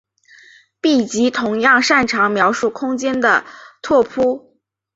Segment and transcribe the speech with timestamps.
[0.81, 3.45] 闭集同样擅长描述空间的
[3.83, 4.57] 拓扑。